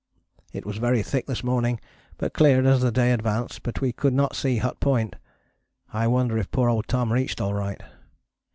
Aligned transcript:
It 0.51 0.65
was 0.65 0.77
very 0.77 1.03
thick 1.03 1.27
this 1.27 1.43
morning 1.43 1.79
but 2.17 2.33
cleared 2.33 2.65
as 2.65 2.81
the 2.81 2.91
day 2.91 3.11
advanced, 3.11 3.61
but 3.61 3.81
we 3.81 3.91
could 3.91 4.13
not 4.15 4.35
see 4.35 4.57
Hut 4.57 4.79
Point. 4.79 5.15
I 5.93 6.07
wonder 6.07 6.39
if 6.39 6.49
poor 6.49 6.69
old 6.69 6.87
Tom 6.87 7.13
reached 7.13 7.39
alright. 7.39 7.83